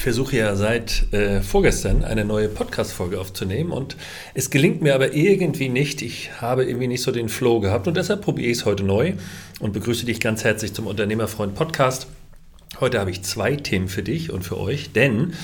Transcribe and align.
Ich 0.00 0.04
versuche 0.04 0.34
ja 0.34 0.56
seit 0.56 1.12
äh, 1.12 1.42
vorgestern 1.42 2.04
eine 2.04 2.24
neue 2.24 2.48
Podcast-Folge 2.48 3.20
aufzunehmen 3.20 3.70
und 3.70 3.98
es 4.32 4.48
gelingt 4.48 4.80
mir 4.80 4.94
aber 4.94 5.12
irgendwie 5.12 5.68
nicht. 5.68 6.00
Ich 6.00 6.40
habe 6.40 6.64
irgendwie 6.64 6.86
nicht 6.86 7.02
so 7.02 7.12
den 7.12 7.28
Flow 7.28 7.60
gehabt 7.60 7.86
und 7.86 7.98
deshalb 7.98 8.22
probiere 8.22 8.50
ich 8.50 8.56
es 8.56 8.64
heute 8.64 8.82
neu 8.82 9.12
und 9.58 9.74
begrüße 9.74 10.06
dich 10.06 10.18
ganz 10.18 10.42
herzlich 10.42 10.72
zum 10.72 10.86
Unternehmerfreund 10.86 11.54
Podcast. 11.54 12.06
Heute 12.80 12.98
habe 12.98 13.10
ich 13.10 13.20
zwei 13.24 13.56
Themen 13.56 13.88
für 13.88 14.02
dich 14.02 14.32
und 14.32 14.42
für 14.42 14.58
euch, 14.58 14.92
denn 14.92 15.34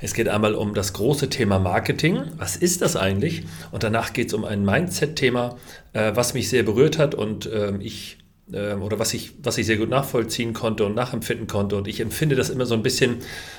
es 0.00 0.14
geht 0.14 0.28
einmal 0.30 0.54
um 0.54 0.72
das 0.72 0.94
große 0.94 1.28
Thema 1.28 1.58
Marketing. 1.58 2.22
Was 2.38 2.56
ist 2.56 2.80
das 2.80 2.96
eigentlich? 2.96 3.42
Und 3.72 3.82
danach 3.82 4.14
geht 4.14 4.28
es 4.28 4.32
um 4.32 4.46
ein 4.46 4.64
Mindset-Thema, 4.64 5.58
äh, 5.92 6.12
was 6.14 6.32
mich 6.32 6.48
sehr 6.48 6.62
berührt 6.62 6.96
hat 6.96 7.14
und 7.14 7.44
äh, 7.44 7.74
ich 7.80 8.16
oder 8.50 8.98
was 8.98 9.12
ich, 9.12 9.32
was 9.42 9.58
ich 9.58 9.66
sehr 9.66 9.76
gut 9.76 9.90
nachvollziehen 9.90 10.54
konnte 10.54 10.86
und 10.86 10.94
nachempfinden 10.94 11.46
konnte. 11.46 11.76
Und 11.76 11.86
ich 11.86 12.00
empfinde 12.00 12.34
das 12.34 12.48
immer 12.48 12.64
so 12.64 12.74
ein 12.74 12.82
bisschen, 12.82 13.16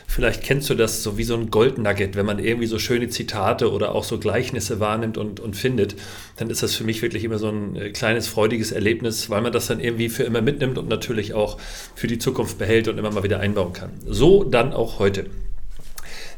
vielleicht 0.07 0.41
kennst 0.41 0.69
du 0.69 0.75
das 0.75 1.03
so 1.03 1.17
wie 1.17 1.23
so 1.23 1.35
ein 1.35 1.51
Goldnugget, 1.51 2.15
wenn 2.15 2.25
man 2.25 2.39
irgendwie 2.39 2.65
so 2.65 2.79
schöne 2.79 3.09
Zitate 3.09 3.71
oder 3.71 3.93
auch 3.93 4.03
so 4.03 4.17
Gleichnisse 4.17 4.79
wahrnimmt 4.79 5.17
und, 5.17 5.39
und 5.39 5.55
findet, 5.55 5.95
dann 6.37 6.49
ist 6.49 6.63
das 6.63 6.75
für 6.75 6.83
mich 6.83 7.01
wirklich 7.01 7.23
immer 7.23 7.37
so 7.37 7.49
ein 7.49 7.75
äh, 7.75 7.89
kleines, 7.91 8.27
freudiges 8.27 8.71
Erlebnis, 8.71 9.29
weil 9.29 9.41
man 9.41 9.51
das 9.51 9.67
dann 9.67 9.79
irgendwie 9.79 10.09
für 10.09 10.23
immer 10.23 10.41
mitnimmt 10.41 10.77
und 10.77 10.89
natürlich 10.89 11.33
auch 11.33 11.59
für 11.95 12.07
die 12.07 12.17
Zukunft 12.17 12.57
behält 12.57 12.87
und 12.87 12.97
immer 12.97 13.11
mal 13.11 13.23
wieder 13.23 13.39
einbauen 13.39 13.73
kann. 13.73 13.91
So 14.07 14.43
dann 14.43 14.73
auch 14.73 14.99
heute. 14.99 15.25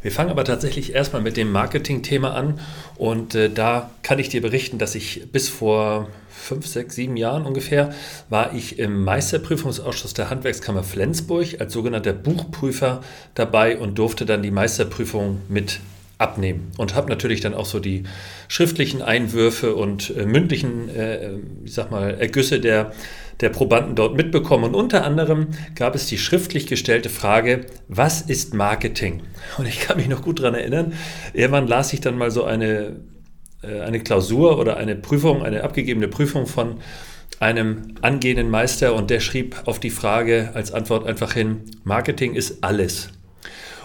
Wir 0.01 0.11
fangen 0.11 0.31
aber 0.31 0.43
tatsächlich 0.43 0.93
erstmal 0.93 1.21
mit 1.21 1.37
dem 1.37 1.51
Marketing-Thema 1.51 2.33
an 2.33 2.59
und 2.97 3.35
äh, 3.35 3.49
da 3.49 3.91
kann 4.01 4.17
ich 4.17 4.29
dir 4.29 4.41
berichten, 4.41 4.79
dass 4.79 4.95
ich 4.95 5.31
bis 5.31 5.47
vor 5.47 6.07
fünf, 6.29 6.65
sechs, 6.65 6.95
sieben 6.95 7.17
Jahren 7.17 7.45
ungefähr 7.45 7.93
war 8.29 8.53
ich 8.55 8.79
im 8.79 9.03
Meisterprüfungsausschuss 9.03 10.13
der 10.13 10.29
Handwerkskammer 10.29 10.83
Flensburg 10.83 11.59
als 11.59 11.73
sogenannter 11.73 12.13
Buchprüfer 12.13 13.01
dabei 13.35 13.77
und 13.77 13.99
durfte 13.99 14.25
dann 14.25 14.41
die 14.41 14.51
Meisterprüfung 14.51 15.41
mit 15.49 15.79
abnehmen 16.17 16.71
und 16.77 16.95
habe 16.95 17.09
natürlich 17.09 17.41
dann 17.41 17.53
auch 17.53 17.65
so 17.65 17.79
die 17.79 18.03
schriftlichen 18.47 19.01
Einwürfe 19.01 19.75
und 19.75 20.15
äh, 20.15 20.25
mündlichen, 20.25 20.89
äh, 20.89 21.31
ich 21.65 21.73
sag 21.73 21.91
mal, 21.91 22.11
Ergüsse 22.19 22.59
der, 22.59 22.93
der 23.41 23.49
Probanden 23.49 23.95
dort 23.95 24.15
mitbekommen. 24.15 24.65
Und 24.65 24.75
unter 24.75 25.03
anderem 25.03 25.47
gab 25.75 25.95
es 25.95 26.07
die 26.07 26.17
schriftlich 26.17 26.67
gestellte 26.67 27.09
Frage, 27.09 27.65
was 27.87 28.21
ist 28.21 28.53
Marketing? 28.53 29.23
Und 29.57 29.67
ich 29.67 29.81
kann 29.81 29.97
mich 29.97 30.07
noch 30.07 30.21
gut 30.21 30.39
daran 30.39 30.55
erinnern, 30.55 30.93
irgendwann 31.33 31.67
las 31.67 31.91
ich 31.93 32.01
dann 32.01 32.17
mal 32.17 32.31
so 32.31 32.43
eine 32.43 33.01
äh, 33.63 33.81
eine 33.81 33.99
Klausur 33.99 34.59
oder 34.59 34.77
eine 34.77 34.95
Prüfung, 34.95 35.43
eine 35.43 35.63
abgegebene 35.63 36.07
Prüfung 36.07 36.47
von 36.47 36.77
einem 37.39 37.95
angehenden 38.01 38.49
Meister 38.49 38.93
und 38.93 39.09
der 39.09 39.19
schrieb 39.19 39.55
auf 39.65 39.79
die 39.79 39.89
Frage 39.89 40.51
als 40.53 40.71
Antwort 40.71 41.07
einfach 41.07 41.33
hin, 41.33 41.61
Marketing 41.83 42.35
ist 42.35 42.63
alles. 42.63 43.09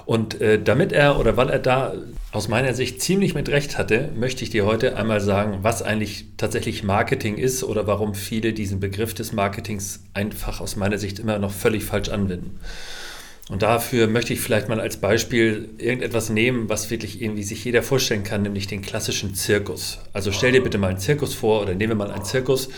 Und 0.06 0.40
äh, 0.40 0.62
damit 0.62 0.92
er 0.92 1.18
oder 1.18 1.36
weil 1.36 1.50
er 1.50 1.58
da 1.58 1.94
aus 2.30 2.46
meiner 2.46 2.74
Sicht 2.74 3.02
ziemlich 3.02 3.34
mit 3.34 3.48
Recht 3.48 3.76
hatte, 3.76 4.10
möchte 4.16 4.44
ich 4.44 4.50
dir 4.50 4.64
heute 4.64 4.96
einmal 4.96 5.20
sagen, 5.20 5.58
was 5.62 5.82
eigentlich 5.82 6.26
tatsächlich 6.36 6.84
Marketing 6.84 7.36
ist 7.36 7.64
oder 7.64 7.88
warum 7.88 8.14
viele 8.14 8.52
diesen 8.52 8.78
Begriff 8.78 9.14
des 9.14 9.32
Marketings 9.32 10.04
einfach 10.14 10.60
aus 10.60 10.76
meiner 10.76 10.98
Sicht 10.98 11.18
immer 11.18 11.40
noch 11.40 11.50
völlig 11.50 11.84
falsch 11.84 12.08
anwenden. 12.08 12.60
Und 13.48 13.62
dafür 13.62 14.06
möchte 14.06 14.32
ich 14.32 14.40
vielleicht 14.40 14.68
mal 14.68 14.80
als 14.80 14.96
Beispiel 14.96 15.70
irgendetwas 15.78 16.30
nehmen, 16.30 16.68
was 16.68 16.90
wirklich 16.90 17.20
irgendwie 17.20 17.44
sich 17.44 17.64
jeder 17.64 17.82
vorstellen 17.82 18.22
kann, 18.22 18.42
nämlich 18.42 18.68
den 18.68 18.82
klassischen 18.82 19.34
Zirkus. 19.34 19.98
Also 20.12 20.30
stell 20.30 20.52
dir 20.52 20.62
bitte 20.62 20.78
mal 20.78 20.88
einen 20.88 20.98
Zirkus 20.98 21.34
vor 21.34 21.62
oder 21.62 21.74
nehme 21.74 21.96
mal 21.96 22.12
einen 22.12 22.24
Zirkus 22.24 22.68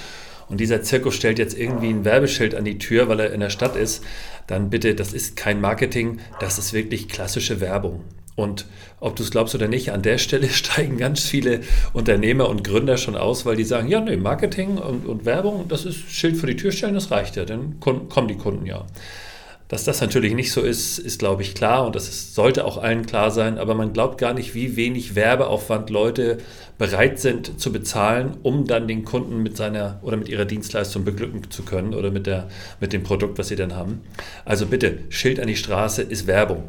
und 0.49 0.61
dieser 0.61 0.83
Zirkus 0.83 1.15
stellt 1.15 1.39
jetzt 1.39 1.59
irgendwie 1.59 1.91
ein 1.91 2.05
Werbeschild 2.05 2.55
an 2.55 2.65
die 2.65 2.79
Tür, 2.79 3.09
weil 3.09 3.21
er 3.21 3.33
in 3.33 3.41
der 3.41 3.51
Stadt 3.51 3.77
ist, 3.77 4.03
dann 4.47 4.71
bitte, 4.71 4.95
das 4.95 5.13
ist 5.13 5.37
kein 5.37 5.61
Marketing, 5.61 6.21
das 6.41 6.59
ist 6.59 6.73
wirklich 6.73 7.09
klassische 7.09 7.61
Werbung. 7.61 8.05
Und 8.35 8.67
ob 9.01 9.17
du 9.17 9.25
es 9.25 9.33
glaubst 9.33 9.57
oder 9.57 9.67
nicht, 9.67 9.91
an 9.91 10.03
der 10.03 10.19
Stelle 10.19 10.49
steigen 10.49 10.97
ganz 10.97 11.25
viele 11.25 11.61
Unternehmer 11.93 12.49
und 12.49 12.65
Gründer 12.65 12.97
schon 12.97 13.17
aus, 13.17 13.45
weil 13.45 13.57
die 13.57 13.65
sagen, 13.65 13.89
ja, 13.89 14.01
nee, 14.01 14.17
Marketing 14.17 14.79
und, 14.79 15.07
und 15.07 15.25
Werbung, 15.25 15.67
das 15.69 15.85
ist 15.85 16.11
Schild 16.11 16.37
für 16.37 16.47
die 16.47 16.57
Tür 16.57 16.73
stellen, 16.73 16.95
das 16.95 17.11
reicht 17.11 17.37
ja, 17.37 17.45
dann 17.45 17.81
kommen 17.81 18.29
die 18.29 18.37
Kunden 18.37 18.65
ja. 18.65 18.87
Dass 19.69 19.85
das 19.85 20.01
natürlich 20.01 20.33
nicht 20.33 20.51
so 20.51 20.63
ist, 20.63 20.99
ist, 20.99 21.19
glaube 21.19 21.43
ich, 21.43 21.55
klar 21.55 21.85
und 21.87 21.95
das 21.95 22.09
ist, 22.09 22.35
sollte 22.35 22.65
auch 22.65 22.79
allen 22.79 23.05
klar 23.05 23.31
sein. 23.31 23.59
Aber 23.59 23.75
man 23.75 23.93
glaubt 23.93 24.19
gar 24.19 24.33
nicht, 24.33 24.55
wie 24.55 24.77
wenig 24.77 25.15
Werbeaufwand 25.15 25.91
Leute 25.91 26.39
bereit 26.79 27.19
sind 27.19 27.61
zu 27.61 27.71
bezahlen, 27.71 28.39
um 28.43 28.67
dann 28.67 28.89
den 28.89 29.05
Kunden 29.05 29.43
mit 29.43 29.59
seiner 29.59 29.99
oder 30.03 30.17
mit 30.17 30.29
ihrer 30.29 30.47
Dienstleistung 30.47 31.05
beglücken 31.05 31.51
zu 31.51 31.65
können 31.65 31.95
oder 31.95 32.11
mit, 32.11 32.27
der, 32.27 32.49
mit 32.81 32.95
dem 32.95 33.03
Produkt, 33.03 33.39
was 33.39 33.49
sie 33.49 33.57
dann 33.57 33.75
haben. 33.75 34.01
Also 34.47 34.67
bitte, 34.67 35.01
Schild 35.11 35.39
an 35.39 35.49
die 35.49 35.57
Straße 35.57 36.03
ist 36.03 36.27
Werbung. 36.27 36.63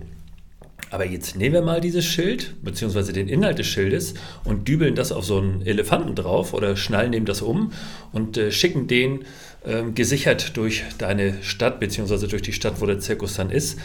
Aber 0.91 1.05
jetzt 1.05 1.35
nehmen 1.35 1.53
wir 1.53 1.61
mal 1.61 1.81
dieses 1.81 2.05
Schild, 2.05 2.55
beziehungsweise 2.63 3.13
den 3.13 3.27
Inhalt 3.27 3.59
des 3.59 3.67
Schildes 3.67 4.15
und 4.43 4.67
dübeln 4.67 4.95
das 4.95 5.11
auf 5.11 5.23
so 5.23 5.37
einen 5.37 5.61
Elefanten 5.61 6.15
drauf 6.15 6.53
oder 6.53 6.75
schnallen 6.75 7.11
dem 7.11 7.25
das 7.25 7.41
um 7.41 7.71
und 8.11 8.37
äh, 8.37 8.51
schicken 8.51 8.87
den 8.87 9.25
äh, 9.63 9.83
gesichert 9.93 10.57
durch 10.57 10.83
deine 10.97 11.43
Stadt, 11.43 11.79
beziehungsweise 11.79 12.27
durch 12.27 12.41
die 12.41 12.53
Stadt, 12.53 12.81
wo 12.81 12.87
der 12.87 12.99
Zirkus 12.99 13.35
dann 13.35 13.51
ist. 13.51 13.77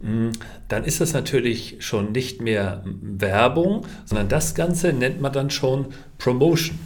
Mm, 0.00 0.30
dann 0.68 0.84
ist 0.84 1.00
das 1.00 1.14
natürlich 1.14 1.76
schon 1.80 2.12
nicht 2.12 2.42
mehr 2.42 2.84
Werbung, 2.84 3.86
sondern 4.04 4.28
das 4.28 4.54
Ganze 4.54 4.92
nennt 4.92 5.20
man 5.20 5.32
dann 5.32 5.50
schon 5.50 5.86
Promotion. 6.18 6.78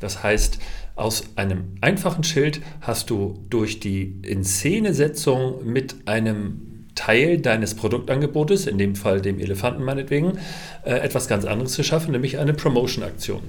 Das 0.00 0.24
heißt, 0.24 0.58
aus 0.96 1.24
einem 1.36 1.76
einfachen 1.80 2.24
Schild 2.24 2.60
hast 2.80 3.08
du 3.08 3.38
durch 3.50 3.78
die 3.78 4.20
Inszenesetzung 4.22 5.64
mit 5.64 6.08
einem 6.08 6.71
Teil 6.94 7.38
deines 7.38 7.74
Produktangebotes, 7.74 8.66
in 8.66 8.78
dem 8.78 8.96
Fall 8.96 9.20
dem 9.20 9.38
Elefanten 9.38 9.82
meinetwegen, 9.84 10.38
äh, 10.84 10.94
etwas 10.94 11.28
ganz 11.28 11.44
anderes 11.44 11.72
zu 11.72 11.82
schaffen, 11.82 12.12
nämlich 12.12 12.38
eine 12.38 12.54
Promotion-Aktion. 12.54 13.42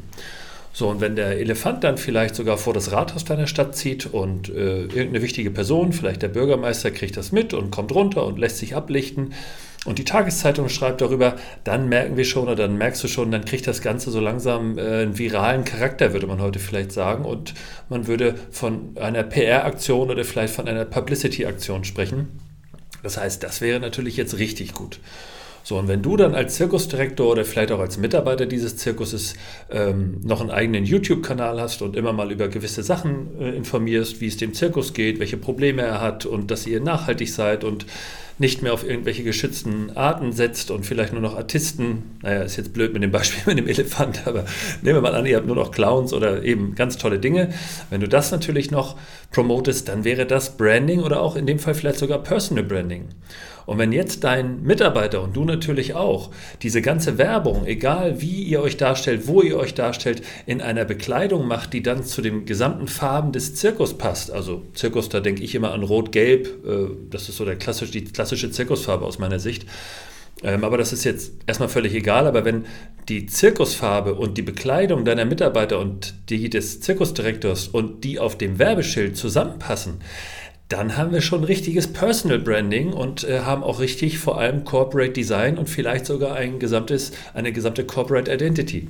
So, 0.76 0.90
und 0.90 1.02
wenn 1.02 1.16
der 1.16 1.38
Elefant 1.40 1.84
dann 1.84 1.98
vielleicht 1.98 2.34
sogar 2.34 2.58
vor 2.58 2.74
das 2.74 2.92
Rathaus 2.92 3.26
deiner 3.26 3.46
Stadt 3.46 3.76
zieht 3.76 4.08
und 4.08 4.50
äh, 4.50 4.82
irgendeine 4.82 5.22
wichtige 5.22 5.52
Person, 5.52 5.94
vielleicht 5.94 6.24
der 6.24 6.30
Bürgermeister, 6.30 6.90
kriegt 6.90 7.16
das 7.16 7.32
mit 7.32 7.54
und 7.54 7.70
kommt 7.70 7.94
runter 7.94 8.26
und 8.26 8.40
lässt 8.40 8.58
sich 8.58 8.76
ablichten 8.76 9.34
und 9.86 10.00
die 10.00 10.06
Tageszeitung 10.06 10.70
schreibt 10.70 11.02
darüber, 11.02 11.36
dann 11.66 11.90
merken 11.90 12.16
wir 12.16 12.24
schon 12.24 12.44
oder 12.44 12.56
dann 12.56 12.78
merkst 12.78 13.04
du 13.04 13.08
schon, 13.08 13.32
dann 13.32 13.44
kriegt 13.44 13.68
das 13.68 13.82
Ganze 13.82 14.12
so 14.12 14.22
langsam 14.22 14.78
äh, 14.78 14.82
einen 14.82 15.18
viralen 15.18 15.66
Charakter, 15.66 16.14
würde 16.14 16.28
man 16.28 16.42
heute 16.42 16.60
vielleicht 16.60 16.94
sagen. 16.94 17.26
Und 17.26 17.54
man 17.90 18.08
würde 18.08 18.36
von 18.52 18.96
einer 18.98 19.24
PR-Aktion 19.24 20.10
oder 20.10 20.24
vielleicht 20.24 20.54
von 20.54 20.68
einer 20.68 20.86
Publicity-Aktion 20.86 21.84
sprechen. 21.84 22.40
Das 23.04 23.18
heißt, 23.18 23.44
das 23.44 23.62
wäre 23.62 23.80
natürlich 23.80 24.18
jetzt 24.18 24.40
richtig 24.40 24.74
gut. 24.74 25.00
So, 25.66 25.78
und 25.78 25.88
wenn 25.88 26.02
du 26.02 26.18
dann 26.18 26.36
als 26.36 26.56
Zirkusdirektor 26.56 27.32
oder 27.32 27.46
vielleicht 27.46 27.72
auch 27.72 27.80
als 27.80 27.98
Mitarbeiter 27.98 28.46
dieses 28.46 28.76
Zirkuses 28.76 29.36
ähm, 29.72 30.20
noch 30.22 30.42
einen 30.42 30.52
eigenen 30.52 30.84
YouTube-Kanal 30.84 31.62
hast 31.62 31.82
und 31.82 31.96
immer 31.96 32.12
mal 32.12 32.34
über 32.34 32.50
gewisse 32.50 32.84
Sachen 32.84 33.30
äh, 33.40 33.56
informierst, 33.56 34.20
wie 34.20 34.28
es 34.28 34.36
dem 34.36 34.54
Zirkus 34.54 34.94
geht, 34.94 35.20
welche 35.20 35.38
Probleme 35.38 35.84
er 35.84 36.02
hat 36.02 36.26
und 36.26 36.52
dass 36.52 36.68
ihr 36.68 36.82
nachhaltig 36.82 37.32
seid 37.32 37.64
und 37.64 37.86
nicht 38.40 38.62
mehr 38.62 38.74
auf 38.74 38.88
irgendwelche 38.88 39.24
geschützten 39.24 39.96
Arten 39.96 40.32
setzt 40.32 40.72
und 40.72 40.86
vielleicht 40.86 41.14
nur 41.14 41.22
noch 41.22 41.36
Artisten, 41.38 42.18
naja, 42.22 42.42
ist 42.42 42.58
jetzt 42.58 42.74
blöd 42.74 42.94
mit 42.94 43.04
dem 43.04 43.12
Beispiel 43.12 43.42
mit 43.54 43.58
dem 43.58 43.68
Elefant, 43.68 44.26
aber 44.26 44.46
nehmen 44.82 44.98
wir 44.98 45.02
mal 45.02 45.16
an, 45.16 45.26
ihr 45.26 45.38
habt 45.38 45.48
nur 45.48 45.56
noch 45.56 45.72
Clowns 45.72 46.14
oder 46.14 46.44
eben 46.44 46.76
ganz 46.76 46.98
tolle 46.98 47.20
Dinge. 47.20 47.54
Wenn 47.90 48.02
du 48.02 48.08
das 48.08 48.32
natürlich 48.32 48.72
noch 48.72 48.98
promotest, 49.32 49.88
dann 49.88 50.04
wäre 50.04 50.26
das 50.26 50.58
Branding 50.58 51.02
oder 51.02 51.22
auch 51.22 51.36
in 51.36 51.46
dem 51.46 51.60
Fall 51.60 51.74
vielleicht 51.74 52.00
sogar 52.00 52.20
Personal 52.20 52.64
Branding. 52.64 53.10
Und 53.66 53.78
wenn 53.78 53.92
jetzt 53.92 54.24
dein 54.24 54.64
Mitarbeiter 54.64 55.22
und 55.22 55.36
du 55.36 55.46
natürlich 55.46 55.94
auch 55.94 56.32
diese 56.62 56.82
ganze 56.82 57.18
Werbung, 57.18 57.66
egal 57.66 58.22
wie 58.22 58.44
ihr 58.44 58.62
euch 58.62 58.78
darstellt, 58.78 59.28
wo 59.28 59.42
ihr 59.42 59.58
euch 59.58 59.74
darstellt, 59.74 60.22
in 60.46 60.62
einer 60.62 60.86
Bekleidung 60.86 61.48
macht, 61.48 61.74
die 61.74 61.82
dann 61.82 62.04
zu 62.04 62.22
den 62.22 62.46
gesamten 62.46 62.88
Farben 62.88 63.32
des 63.32 63.56
Zirkus 63.56 63.98
passt, 63.98 64.32
also 64.32 64.64
Zirkus, 64.74 65.10
da 65.10 65.20
denke 65.20 65.44
ich 65.44 65.56
immer 65.56 65.72
an 65.72 65.84
Rot-Gelb, 65.84 66.48
äh, 66.66 66.96
das 67.10 67.30
ist 67.30 67.38
so 67.38 67.46
der 67.46 67.56
klassische, 67.56 67.92
die 67.92 68.04
klassische 68.04 68.23
Zirkusfarbe 68.52 69.06
aus 69.06 69.20
meiner 69.20 69.40
Sicht. 69.40 69.66
Ähm, 70.44 70.64
aber 70.64 70.78
das 70.78 70.94
ist 70.94 71.04
jetzt 71.04 71.34
erstmal 71.48 71.70
völlig 71.70 71.94
egal. 71.94 72.28
Aber 72.28 72.46
wenn 72.46 72.66
die 73.08 73.26
Zirkusfarbe 73.26 74.16
und 74.16 74.38
die 74.38 74.42
Bekleidung 74.42 75.06
deiner 75.06 75.26
Mitarbeiter 75.26 75.80
und 75.80 76.16
die 76.30 76.50
des 76.50 76.82
Zirkusdirektors 76.82 77.68
und 77.68 78.04
die 78.04 78.20
auf 78.20 78.38
dem 78.38 78.60
Werbeschild 78.60 79.16
zusammenpassen, 79.16 80.02
dann 80.70 80.98
haben 80.98 81.12
wir 81.12 81.22
schon 81.22 81.44
richtiges 81.44 81.92
Personal 81.92 82.40
Branding 82.40 82.94
und 82.94 83.24
äh, 83.24 83.42
haben 83.42 83.64
auch 83.64 83.80
richtig 83.80 84.18
vor 84.18 84.40
allem 84.40 84.64
Corporate 84.64 85.12
Design 85.12 85.58
und 85.58 85.70
vielleicht 85.70 86.06
sogar 86.06 86.36
ein 86.36 86.58
gesamtes, 86.60 87.12
eine 87.34 87.52
gesamte 87.52 87.86
Corporate 87.86 88.32
Identity. 88.32 88.88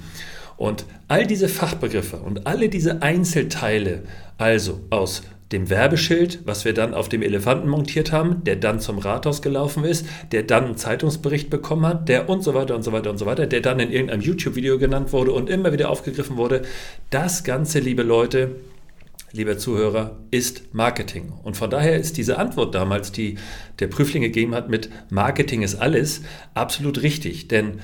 Und 0.56 0.86
all 1.08 1.26
diese 1.26 1.50
Fachbegriffe 1.50 2.18
und 2.18 2.48
alle 2.48 2.70
diese 2.70 3.02
Einzelteile, 3.02 4.04
also 4.38 4.82
aus 4.92 5.24
dem 5.54 5.70
Werbeschild, 5.70 6.40
was 6.46 6.66
wir 6.66 6.74
dann 6.74 6.94
auf 6.94 7.08
dem 7.10 7.22
Elefanten 7.22 7.70
montiert 7.70 8.12
haben, 8.12 8.44
der 8.44 8.56
dann 8.56 8.80
zum 8.80 8.98
Rathaus 8.98 9.42
gelaufen 9.42 9.86
ist, 9.86 10.06
der 10.32 10.44
dann 10.44 10.66
einen 10.66 10.78
Zeitungsbericht 10.78 11.50
bekommen 11.50 11.86
hat, 11.86 12.10
der 12.10 12.28
und 12.28 12.44
so 12.44 12.54
weiter 12.54 12.76
und 12.76 12.84
so 12.84 12.92
weiter 12.92 13.12
und 13.12 13.20
so 13.20 13.26
weiter, 13.26 13.46
der 13.46 13.62
dann 13.62 13.80
in 13.80 13.92
irgendeinem 13.92 14.22
YouTube-Video 14.22 14.80
genannt 14.80 15.14
wurde 15.14 15.32
und 15.32 15.50
immer 15.50 15.72
wieder 15.72 15.90
aufgegriffen 15.90 16.38
wurde. 16.38 16.64
Das 17.12 17.44
Ganze, 17.44 17.80
liebe 17.80 18.02
Leute, 18.02 18.56
lieber 19.32 19.58
Zuhörer, 19.58 20.18
ist 20.32 20.74
Marketing. 20.74 21.32
Und 21.44 21.56
von 21.56 21.70
daher 21.70 21.98
ist 21.98 22.18
diese 22.18 22.40
Antwort 22.40 22.74
damals, 22.74 23.12
die 23.12 23.38
der 23.80 23.88
Prüfling 23.88 24.24
gegeben 24.24 24.56
hat 24.56 24.70
mit 24.70 24.90
Marketing 25.12 25.62
ist 25.62 25.76
alles, 25.76 26.22
absolut 26.56 27.04
richtig. 27.04 27.48
Denn 27.48 27.80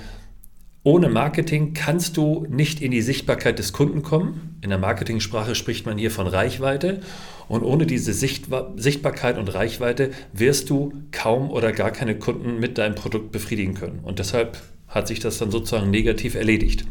ohne 0.89 1.07
Marketing 1.07 1.75
kannst 1.75 2.17
du 2.17 2.47
nicht 2.49 2.81
in 2.81 2.89
die 2.89 3.03
Sichtbarkeit 3.03 3.59
des 3.59 3.73
Kunden 3.73 4.01
kommen. 4.01 4.57
In 4.63 4.71
der 4.71 4.79
Marketingsprache 4.79 5.53
spricht 5.53 5.85
man 5.85 5.99
hier 5.99 6.09
von 6.09 6.25
Reichweite. 6.25 7.01
Und 7.47 7.61
ohne 7.61 7.85
diese 7.85 8.11
Sichtbarkeit 8.11 9.37
und 9.37 9.53
Reichweite 9.53 10.09
wirst 10.33 10.71
du 10.71 10.93
kaum 11.11 11.51
oder 11.51 11.73
gar 11.73 11.91
keine 11.91 12.17
Kunden 12.17 12.59
mit 12.59 12.79
deinem 12.79 12.95
Produkt 12.95 13.31
befriedigen 13.31 13.75
können. 13.75 13.99
Und 14.01 14.17
deshalb 14.17 14.57
hat 14.89 15.07
sich 15.07 15.19
das 15.19 15.37
dann 15.37 15.51
sozusagen 15.51 15.89
negativ 15.89 16.35
erledigt. 16.35 16.85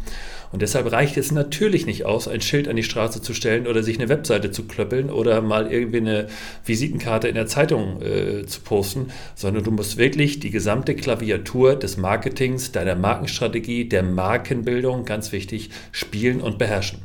Und 0.51 0.63
deshalb 0.63 0.91
reicht 0.91 1.17
es 1.19 1.31
natürlich 1.31 1.85
nicht 1.85 2.07
aus, 2.07 2.27
ein 2.27 2.41
Schild 2.41 2.69
an 2.69 2.77
die 2.77 2.83
Straße 2.83 3.21
zu 3.21 3.35
stellen 3.35 3.67
oder 3.67 3.83
sich 3.83 3.99
eine 3.99 4.09
Webseite 4.09 4.51
zu 4.51 4.65
klöppeln 4.65 5.11
oder 5.11 5.43
mal 5.43 5.71
irgendwie 5.71 5.99
eine 5.99 6.29
Visitenkarte 6.65 7.29
in 7.29 7.35
der 7.35 7.47
Zeitung 7.47 8.01
äh, 8.01 8.47
zu 8.47 8.63
posten, 8.63 9.09
sondern 9.35 9.65
du 9.65 9.71
musst 9.71 9.99
wirklich 9.99 10.41
die 10.41 10.51
gesamte 10.51 10.95
Klaviatur 10.95 11.77
des 11.77 11.99
Marketings, 11.99 12.73
deiner 12.73 12.95
Markenstrategie, 12.95 13.89
der 13.89 14.03
Markenbildung, 14.03 15.05
ganz 15.05 15.33
wichtig, 15.33 15.71
spielen 15.93 16.41
und 16.41 16.57
beherrschen. 16.57 17.01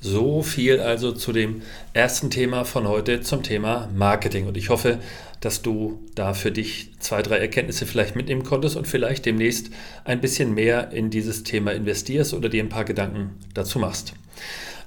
So 0.00 0.42
viel 0.42 0.80
also 0.80 1.12
zu 1.12 1.32
dem 1.32 1.62
ersten 1.92 2.30
Thema 2.30 2.64
von 2.64 2.86
heute 2.86 3.22
zum 3.22 3.42
Thema 3.42 3.88
Marketing. 3.94 4.46
Und 4.46 4.56
ich 4.56 4.68
hoffe, 4.70 4.98
dass 5.40 5.62
du 5.62 6.00
da 6.14 6.34
für 6.34 6.52
dich 6.52 6.92
zwei, 6.98 7.22
drei 7.22 7.38
Erkenntnisse 7.38 7.86
vielleicht 7.86 8.16
mitnehmen 8.16 8.42
konntest 8.42 8.76
und 8.76 8.86
vielleicht 8.86 9.26
demnächst 9.26 9.70
ein 10.04 10.20
bisschen 10.20 10.54
mehr 10.54 10.92
in 10.92 11.10
dieses 11.10 11.42
Thema 11.42 11.72
investierst 11.72 12.34
oder 12.34 12.48
dir 12.48 12.62
ein 12.62 12.68
paar 12.68 12.84
Gedanken 12.84 13.30
dazu 13.54 13.78
machst. 13.78 14.14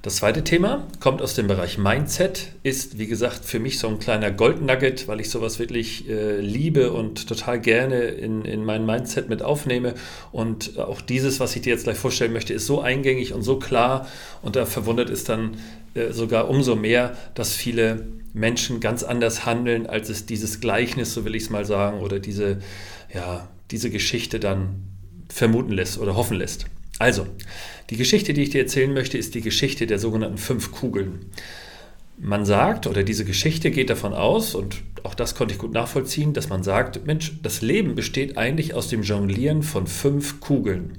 Das 0.02 0.16
zweite 0.16 0.42
Thema 0.42 0.86
kommt 0.98 1.20
aus 1.20 1.34
dem 1.34 1.46
Bereich 1.46 1.76
Mindset, 1.76 2.52
ist 2.62 2.98
wie 2.98 3.06
gesagt 3.06 3.44
für 3.44 3.58
mich 3.58 3.78
so 3.78 3.86
ein 3.86 3.98
kleiner 3.98 4.30
Goldnugget, 4.30 5.08
weil 5.08 5.20
ich 5.20 5.28
sowas 5.28 5.58
wirklich 5.58 6.08
äh, 6.08 6.40
liebe 6.40 6.90
und 6.92 7.28
total 7.28 7.60
gerne 7.60 8.04
in, 8.04 8.46
in 8.46 8.64
mein 8.64 8.86
Mindset 8.86 9.28
mit 9.28 9.42
aufnehme. 9.42 9.92
Und 10.32 10.78
auch 10.78 11.02
dieses, 11.02 11.38
was 11.38 11.54
ich 11.54 11.60
dir 11.62 11.74
jetzt 11.74 11.84
gleich 11.84 11.98
vorstellen 11.98 12.32
möchte, 12.32 12.54
ist 12.54 12.64
so 12.64 12.80
eingängig 12.80 13.34
und 13.34 13.42
so 13.42 13.58
klar 13.58 14.08
und 14.40 14.56
da 14.56 14.64
verwundert 14.64 15.10
es 15.10 15.24
dann 15.24 15.58
äh, 15.92 16.12
sogar 16.12 16.48
umso 16.48 16.76
mehr, 16.76 17.14
dass 17.34 17.52
viele 17.52 18.06
Menschen 18.32 18.80
ganz 18.80 19.02
anders 19.02 19.44
handeln, 19.46 19.86
als 19.86 20.08
es 20.08 20.26
dieses 20.26 20.60
Gleichnis, 20.60 21.14
so 21.14 21.24
will 21.24 21.34
ich 21.34 21.44
es 21.44 21.50
mal 21.50 21.64
sagen, 21.64 22.00
oder 22.00 22.18
diese, 22.18 22.58
ja, 23.12 23.48
diese 23.70 23.90
Geschichte 23.90 24.40
dann 24.40 24.82
vermuten 25.28 25.72
lässt 25.72 25.98
oder 25.98 26.16
hoffen 26.16 26.36
lässt. 26.36 26.66
Also, 26.98 27.26
die 27.88 27.96
Geschichte, 27.96 28.34
die 28.34 28.42
ich 28.42 28.50
dir 28.50 28.60
erzählen 28.60 28.92
möchte, 28.92 29.16
ist 29.16 29.34
die 29.34 29.40
Geschichte 29.40 29.86
der 29.86 29.98
sogenannten 29.98 30.38
fünf 30.38 30.70
Kugeln. 30.70 31.26
Man 32.18 32.44
sagt, 32.44 32.86
oder 32.86 33.02
diese 33.02 33.24
Geschichte 33.24 33.70
geht 33.70 33.88
davon 33.88 34.12
aus, 34.12 34.54
und 34.54 34.82
auch 35.04 35.14
das 35.14 35.34
konnte 35.34 35.54
ich 35.54 35.58
gut 35.58 35.72
nachvollziehen, 35.72 36.34
dass 36.34 36.50
man 36.50 36.62
sagt, 36.62 37.06
Mensch, 37.06 37.32
das 37.42 37.62
Leben 37.62 37.94
besteht 37.94 38.36
eigentlich 38.36 38.74
aus 38.74 38.88
dem 38.88 39.02
Jonglieren 39.02 39.62
von 39.62 39.86
fünf 39.86 40.40
Kugeln. 40.40 40.98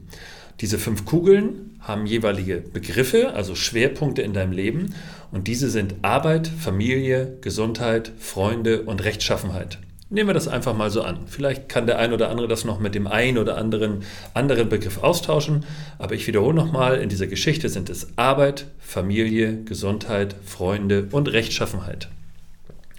Diese 0.59 0.79
fünf 0.79 1.05
Kugeln 1.05 1.77
haben 1.79 2.05
jeweilige 2.05 2.57
Begriffe, 2.57 3.33
also 3.33 3.55
Schwerpunkte 3.55 4.21
in 4.21 4.33
deinem 4.33 4.51
Leben, 4.51 4.95
und 5.31 5.47
diese 5.47 5.69
sind 5.69 5.95
Arbeit, 6.01 6.47
Familie, 6.47 7.37
Gesundheit, 7.41 8.11
Freunde 8.19 8.83
und 8.83 9.03
Rechtschaffenheit. 9.03 9.79
Nehmen 10.09 10.27
wir 10.27 10.33
das 10.33 10.49
einfach 10.49 10.75
mal 10.75 10.91
so 10.91 11.03
an. 11.03 11.19
Vielleicht 11.27 11.69
kann 11.69 11.85
der 11.85 11.97
ein 11.97 12.11
oder 12.11 12.29
andere 12.29 12.49
das 12.49 12.65
noch 12.65 12.81
mit 12.81 12.95
dem 12.95 13.07
einen 13.07 13.37
oder 13.37 13.57
anderen 13.57 14.03
anderen 14.33 14.67
Begriff 14.67 15.01
austauschen, 15.01 15.63
aber 15.99 16.15
ich 16.15 16.27
wiederhole 16.27 16.53
nochmal, 16.53 16.99
in 16.99 17.07
dieser 17.07 17.27
Geschichte 17.27 17.69
sind 17.69 17.89
es 17.89 18.09
Arbeit, 18.17 18.65
Familie, 18.79 19.63
Gesundheit, 19.63 20.35
Freunde 20.45 21.07
und 21.11 21.31
Rechtschaffenheit. 21.31 22.09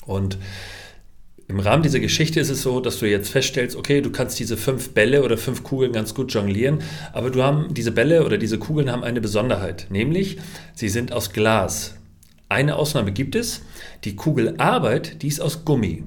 Und 0.06 0.38
im 1.48 1.60
Rahmen 1.60 1.82
dieser 1.82 2.00
Geschichte 2.00 2.40
ist 2.40 2.48
es 2.48 2.62
so, 2.62 2.80
dass 2.80 2.98
du 2.98 3.06
jetzt 3.06 3.28
feststellst, 3.28 3.76
okay, 3.76 4.00
du 4.00 4.10
kannst 4.10 4.38
diese 4.38 4.56
fünf 4.56 4.94
Bälle 4.94 5.22
oder 5.22 5.36
fünf 5.36 5.62
Kugeln 5.62 5.92
ganz 5.92 6.14
gut 6.14 6.32
jonglieren, 6.32 6.78
aber 7.12 7.28
du 7.28 7.42
haben, 7.42 7.74
diese 7.74 7.92
Bälle 7.92 8.24
oder 8.24 8.38
diese 8.38 8.58
Kugeln 8.58 8.90
haben 8.90 9.04
eine 9.04 9.20
Besonderheit, 9.20 9.88
nämlich 9.90 10.38
sie 10.74 10.88
sind 10.88 11.12
aus 11.12 11.34
Glas. 11.34 11.96
Eine 12.52 12.76
Ausnahme 12.76 13.12
gibt 13.12 13.34
es, 13.34 13.62
die 14.04 14.14
Kugel 14.14 14.56
Arbeit, 14.58 15.22
die 15.22 15.28
ist 15.28 15.40
aus 15.40 15.64
Gummi. 15.64 16.04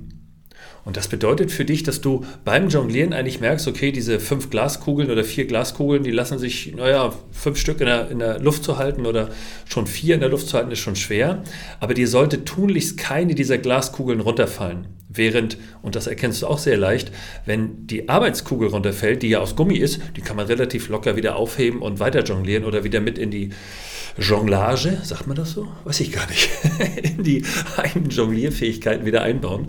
Und 0.83 0.95
das 0.95 1.07
bedeutet 1.07 1.51
für 1.51 1.65
dich, 1.65 1.81
dass 1.81 2.01
du 2.01 2.23
beim 2.43 2.69
Jonglieren 2.69 3.13
eigentlich 3.13 3.39
merkst, 3.39 3.67
okay, 3.67 3.91
diese 3.91 4.19
fünf 4.19 4.51
Glaskugeln 4.51 5.09
oder 5.09 5.23
vier 5.23 5.47
Glaskugeln, 5.47 6.03
die 6.03 6.11
lassen 6.11 6.37
sich, 6.37 6.75
naja, 6.75 7.11
fünf 7.31 7.57
Stück 7.57 7.79
in 7.79 7.87
der, 7.87 8.11
in 8.11 8.19
der 8.19 8.39
Luft 8.39 8.63
zu 8.63 8.77
halten 8.77 9.07
oder 9.07 9.31
schon 9.67 9.87
vier 9.87 10.13
in 10.13 10.19
der 10.19 10.29
Luft 10.29 10.47
zu 10.47 10.55
halten, 10.55 10.69
ist 10.69 10.77
schon 10.77 10.95
schwer. 10.95 11.41
Aber 11.79 11.95
dir 11.95 12.07
sollte 12.07 12.45
tunlichst 12.45 12.95
keine 12.95 13.33
dieser 13.33 13.57
Glaskugeln 13.57 14.19
runterfallen. 14.19 14.85
Während, 15.09 15.57
und 15.81 15.95
das 15.95 16.05
erkennst 16.05 16.43
du 16.43 16.47
auch 16.47 16.59
sehr 16.59 16.77
leicht, 16.77 17.11
wenn 17.47 17.87
die 17.87 18.07
Arbeitskugel 18.07 18.67
runterfällt, 18.67 19.23
die 19.23 19.29
ja 19.29 19.39
aus 19.39 19.55
Gummi 19.55 19.77
ist, 19.77 19.99
die 20.15 20.21
kann 20.21 20.35
man 20.35 20.45
relativ 20.45 20.89
locker 20.89 21.15
wieder 21.15 21.37
aufheben 21.37 21.81
und 21.81 21.99
weiter 21.99 22.23
jonglieren 22.23 22.65
oder 22.65 22.83
wieder 22.83 22.99
mit 22.99 23.17
in 23.17 23.31
die 23.31 23.49
Jonglage, 24.17 24.97
sagt 25.03 25.27
man 25.27 25.35
das 25.35 25.51
so? 25.51 25.67
Weiß 25.83 25.99
ich 25.99 26.11
gar 26.11 26.27
nicht, 26.27 26.49
in 27.03 27.23
die 27.23 27.43
eigenen 27.77 28.09
Jonglierfähigkeiten 28.09 29.05
wieder 29.05 29.21
einbauen. 29.21 29.67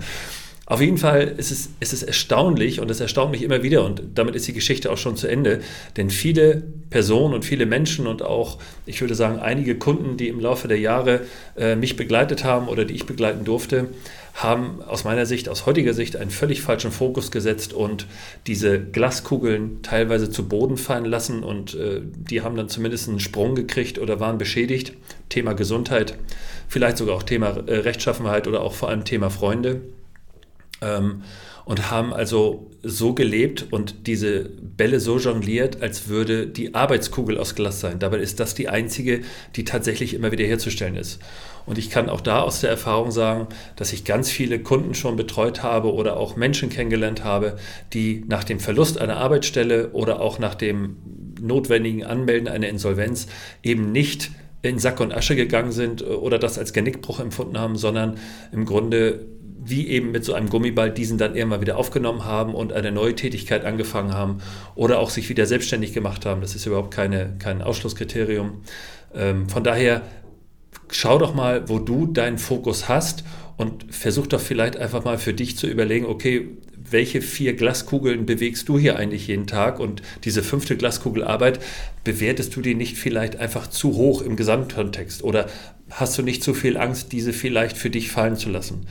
Auf 0.69 0.81
jeden 0.81 0.98
Fall 0.98 1.34
ist 1.37 1.52
es, 1.52 1.70
ist 1.78 1.93
es 1.93 2.02
erstaunlich 2.02 2.81
und 2.81 2.90
es 2.90 2.98
erstaunt 2.98 3.31
mich 3.31 3.43
immer 3.43 3.62
wieder 3.62 3.84
und 3.84 4.02
damit 4.16 4.34
ist 4.34 4.48
die 4.48 4.52
Geschichte 4.52 4.90
auch 4.90 4.98
schon 4.98 5.16
zu 5.16 5.28
Ende, 5.28 5.60
denn 5.96 6.10
viele 6.10 6.64
Personen 6.90 7.34
und 7.34 7.44
viele 7.44 7.66
Menschen 7.66 8.08
und 8.08 8.22
auch, 8.22 8.58
ich 8.84 9.00
würde 9.00 9.14
sagen, 9.14 9.38
einige 9.38 9.76
Kunden, 9.76 10.16
die 10.16 10.26
im 10.26 10.40
Laufe 10.40 10.66
der 10.66 10.81
Jahre 10.81 11.20
äh, 11.56 11.76
mich 11.76 11.94
begleitet 11.94 12.43
haben 12.43 12.66
oder 12.66 12.84
die 12.84 12.94
ich 12.94 13.06
begleiten 13.06 13.44
durfte, 13.44 13.90
haben 14.37 14.83
aus 14.83 15.05
meiner 15.05 15.25
Sicht, 15.25 15.49
aus 15.49 15.65
heutiger 15.65 15.94
Sicht 15.94 16.15
einen 16.15 16.31
völlig 16.31 16.61
falschen 16.61 16.93
Fokus 16.93 17.31
gesetzt 17.31 17.73
und 17.73 18.06
diese 18.47 18.79
Glaskugeln 18.79 19.81
teilweise 19.83 20.31
zu 20.31 20.47
Boden 20.47 20.77
fallen 20.77 21.06
lassen 21.06 21.43
und 21.43 21.75
äh, 21.75 22.03
die 22.03 22.43
haben 22.43 22.55
dann 22.55 22.69
zumindest 22.69 23.09
einen 23.09 23.19
Sprung 23.19 23.55
gekriegt 23.55 23.99
oder 23.99 24.21
waren 24.21 24.37
beschädigt. 24.37 24.93
Thema 25.31 25.55
Gesundheit, 25.55 26.19
vielleicht 26.69 26.99
sogar 26.99 27.17
auch 27.17 27.23
Thema 27.23 27.49
äh, 27.67 27.79
Rechtschaffenheit 27.79 28.47
oder 28.47 28.61
auch 28.61 28.75
vor 28.75 28.91
allem 28.91 29.06
Thema 29.06 29.31
Freunde. 29.31 29.81
Ähm, 30.82 31.23
und 31.67 31.91
haben 31.91 32.15
also 32.15 32.71
so 32.83 33.13
gelebt 33.13 33.67
und 33.71 34.07
diese 34.07 34.49
Bälle 34.49 35.01
so 35.01 35.19
jongliert, 35.19 35.83
als 35.83 36.09
würde 36.09 36.47
die 36.47 36.77
Arbeitskugel 36.77 37.37
aus 37.37 37.57
Glas 37.57 37.81
sein. 37.81 37.99
Dabei 37.99 38.19
ist 38.19 38.39
das 38.39 38.55
die 38.55 38.69
einzige, 38.69 39.23
die 39.57 39.65
tatsächlich 39.65 40.15
immer 40.15 40.31
wieder 40.31 40.45
herzustellen 40.45 40.95
ist. 40.95 41.19
Und 41.67 41.77
ich 41.77 41.91
kann 41.91 42.09
auch 42.09 42.21
da 42.21 42.41
aus 42.43 42.61
der 42.61 42.71
Erfahrung 42.71 43.11
sagen, 43.11 43.49
dass 43.75 43.93
ich 43.93 44.05
ganz 44.05 44.31
viele 44.31 44.61
Kunden 44.61 44.94
schon 44.94 45.17
betreut 45.17 45.65
habe 45.65 45.93
oder 45.93 46.17
auch 46.17 46.37
Menschen 46.37 46.69
kennengelernt 46.69 47.25
habe, 47.25 47.56
die 47.93 48.25
nach 48.29 48.44
dem 48.44 48.61
Verlust 48.61 49.01
einer 49.01 49.17
Arbeitsstelle 49.17 49.91
oder 49.91 50.20
auch 50.20 50.39
nach 50.39 50.55
dem 50.55 50.99
notwendigen 51.41 52.05
Anmelden 52.05 52.46
einer 52.46 52.69
Insolvenz 52.69 53.27
eben 53.65 53.91
nicht 53.91 54.31
in 54.63 54.79
Sack 54.79 55.01
und 55.01 55.13
Asche 55.13 55.35
gegangen 55.35 55.73
sind 55.73 56.03
oder 56.03 56.39
das 56.39 56.58
als 56.58 56.73
Genickbruch 56.73 57.19
empfunden 57.19 57.58
haben, 57.58 57.77
sondern 57.77 58.19
im 58.53 58.65
Grunde 58.65 59.27
wie 59.69 59.89
eben 59.89 60.11
mit 60.13 60.25
so 60.25 60.35
einem 60.35 60.49
Gummiball 60.49 60.91
diesen 60.91 61.19
dann 61.19 61.35
irgendwann 61.35 61.61
wieder 61.61 61.77
aufgenommen 61.77 62.25
haben 62.25 62.55
und 62.55 62.73
eine 62.73 62.93
neue 62.93 63.15
Tätigkeit 63.15 63.65
angefangen 63.65 64.15
haben 64.15 64.39
oder 64.75 64.99
auch 64.99 65.11
sich 65.11 65.29
wieder 65.29 65.46
selbstständig 65.46 65.93
gemacht 65.93 66.25
haben. 66.25 66.41
Das 66.41 66.55
ist 66.55 66.67
überhaupt 66.67 66.93
keine, 66.93 67.35
kein 67.39 67.63
Ausschlusskriterium. 67.63 68.63
Ähm, 69.15 69.49
von 69.49 69.65
daher 69.65 70.03
schau 70.91 71.19
doch 71.19 71.35
mal, 71.35 71.69
wo 71.69 71.79
du 71.79 72.06
deinen 72.06 72.39
Fokus 72.39 72.89
hast 72.89 73.25
und 73.56 73.87
versuch 73.94 74.27
doch 74.27 74.41
vielleicht 74.41 74.77
einfach 74.77 75.05
mal 75.05 75.19
für 75.19 75.35
dich 75.35 75.56
zu 75.56 75.67
überlegen, 75.67 76.06
okay, 76.06 76.49
welche 76.91 77.20
vier 77.20 77.55
Glaskugeln 77.55 78.27
bewegst 78.27 78.69
du 78.69 78.79
hier 78.79 78.96
eigentlich 78.96 79.27
jeden 79.27 79.46
Tag? 79.46 79.81
Und 79.81 80.03
diese 80.25 80.43
fünfte 80.43 80.77
Glaskugelarbeit, 80.77 81.58
bewertest 82.05 82.55
du 82.55 82.61
die 82.61 82.75
nicht 82.75 82.96
vielleicht 82.96 83.37
einfach 83.37 83.67
zu 83.67 83.94
hoch 83.94 84.23
im 84.23 84.37
Gesamtkontext? 84.37 85.25
Oder 85.25 85.46
hast 85.91 86.17
du 86.19 86.23
nicht 86.23 86.43
zu 86.44 86.55
viel 86.55 86.77
Angst, 86.77 87.13
diese 87.13 87.32
vielleicht 87.32 87.77
für 87.77 87.91
dich 87.91 88.11
fallen 88.11 88.37
zu 88.37 88.51
lassen? 88.51 88.87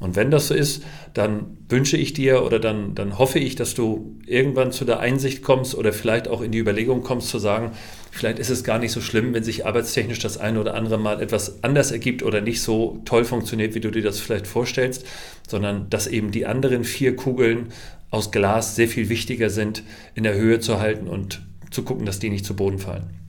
Und 0.00 0.14
wenn 0.14 0.30
das 0.30 0.48
so 0.48 0.54
ist, 0.54 0.84
dann 1.12 1.58
wünsche 1.68 1.96
ich 1.96 2.12
dir 2.12 2.44
oder 2.44 2.60
dann, 2.60 2.94
dann 2.94 3.18
hoffe 3.18 3.40
ich, 3.40 3.56
dass 3.56 3.74
du 3.74 4.16
irgendwann 4.26 4.70
zu 4.70 4.84
der 4.84 5.00
Einsicht 5.00 5.42
kommst 5.42 5.74
oder 5.74 5.92
vielleicht 5.92 6.28
auch 6.28 6.40
in 6.40 6.52
die 6.52 6.58
Überlegung 6.58 7.02
kommst 7.02 7.28
zu 7.30 7.38
sagen, 7.38 7.72
vielleicht 8.12 8.38
ist 8.38 8.50
es 8.50 8.62
gar 8.62 8.78
nicht 8.78 8.92
so 8.92 9.00
schlimm, 9.00 9.34
wenn 9.34 9.42
sich 9.42 9.66
arbeitstechnisch 9.66 10.20
das 10.20 10.38
eine 10.38 10.60
oder 10.60 10.74
andere 10.74 10.98
Mal 10.98 11.20
etwas 11.20 11.64
anders 11.64 11.90
ergibt 11.90 12.22
oder 12.22 12.40
nicht 12.40 12.62
so 12.62 13.00
toll 13.04 13.24
funktioniert, 13.24 13.74
wie 13.74 13.80
du 13.80 13.90
dir 13.90 14.02
das 14.02 14.20
vielleicht 14.20 14.46
vorstellst, 14.46 15.04
sondern 15.48 15.90
dass 15.90 16.06
eben 16.06 16.30
die 16.30 16.46
anderen 16.46 16.84
vier 16.84 17.16
Kugeln 17.16 17.72
aus 18.10 18.30
Glas 18.30 18.76
sehr 18.76 18.88
viel 18.88 19.08
wichtiger 19.08 19.50
sind, 19.50 19.82
in 20.14 20.22
der 20.22 20.34
Höhe 20.34 20.60
zu 20.60 20.78
halten 20.78 21.08
und 21.08 21.42
zu 21.70 21.82
gucken, 21.82 22.06
dass 22.06 22.20
die 22.20 22.30
nicht 22.30 22.46
zu 22.46 22.54
Boden 22.54 22.78
fallen. 22.78 23.27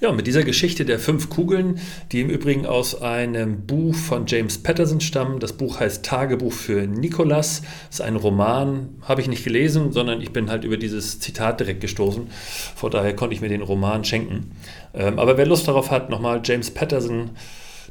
Ja, 0.00 0.12
mit 0.12 0.28
dieser 0.28 0.44
Geschichte 0.44 0.84
der 0.84 1.00
fünf 1.00 1.28
Kugeln, 1.28 1.80
die 2.12 2.20
im 2.20 2.30
Übrigen 2.30 2.66
aus 2.66 3.02
einem 3.02 3.66
Buch 3.66 3.94
von 3.96 4.26
James 4.26 4.58
Patterson 4.58 5.00
stammen. 5.00 5.40
Das 5.40 5.54
Buch 5.54 5.80
heißt 5.80 6.04
Tagebuch 6.04 6.52
für 6.52 6.86
Nikolas. 6.86 7.62
Ist 7.90 8.00
ein 8.00 8.14
Roman, 8.14 8.90
habe 9.02 9.20
ich 9.20 9.26
nicht 9.26 9.42
gelesen, 9.42 9.90
sondern 9.92 10.20
ich 10.20 10.32
bin 10.32 10.50
halt 10.50 10.62
über 10.62 10.76
dieses 10.76 11.18
Zitat 11.18 11.58
direkt 11.58 11.80
gestoßen. 11.80 12.28
Von 12.76 12.90
daher 12.92 13.16
konnte 13.16 13.34
ich 13.34 13.40
mir 13.40 13.48
den 13.48 13.62
Roman 13.62 14.04
schenken. 14.04 14.52
Ähm, 14.94 15.18
aber 15.18 15.36
wer 15.36 15.46
Lust 15.46 15.66
darauf 15.66 15.90
hat, 15.90 16.10
nochmal 16.10 16.40
James 16.44 16.70
Patterson, 16.70 17.30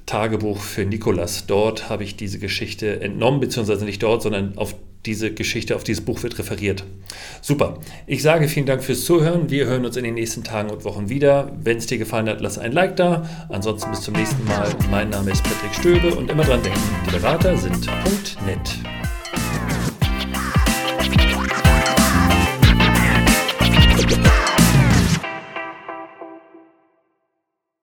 Tagebuch 0.05 0.59
für 0.59 0.85
Nikolas. 0.85 1.47
Dort 1.47 1.89
habe 1.89 2.05
ich 2.05 2.15
diese 2.15 2.39
Geschichte 2.39 3.01
entnommen, 3.01 3.41
beziehungsweise 3.41 3.83
nicht 3.83 4.01
dort, 4.01 4.21
sondern 4.21 4.57
auf 4.57 4.73
diese 5.05 5.33
Geschichte, 5.33 5.75
auf 5.75 5.83
dieses 5.83 6.03
Buch 6.03 6.23
wird 6.23 6.37
referiert. 6.39 6.83
Super. 7.41 7.79
Ich 8.07 8.21
sage 8.21 8.47
vielen 8.47 8.65
Dank 8.65 8.83
fürs 8.83 9.05
Zuhören. 9.05 9.49
Wir 9.49 9.65
hören 9.65 9.85
uns 9.85 9.95
in 9.95 10.03
den 10.03 10.15
nächsten 10.15 10.43
Tagen 10.43 10.69
und 10.69 10.83
Wochen 10.83 11.09
wieder. 11.09 11.51
Wenn 11.61 11.77
es 11.77 11.85
dir 11.85 11.97
gefallen 11.97 12.27
hat, 12.27 12.41
lass 12.41 12.57
ein 12.57 12.71
Like 12.71 12.95
da. 12.97 13.47
Ansonsten 13.49 13.91
bis 13.91 14.01
zum 14.01 14.15
nächsten 14.15 14.43
Mal. 14.45 14.69
Mein 14.91 15.09
Name 15.09 15.31
ist 15.31 15.43
Patrick 15.43 15.73
Stöbe 15.73 16.15
und 16.15 16.29
immer 16.29 16.43
dran 16.43 16.61
denken, 16.61 16.79
die 17.05 17.11
Berater 17.11 17.57
sind 17.57 17.87
.net. 18.45 18.96